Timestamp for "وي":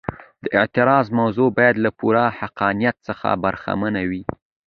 4.09-4.23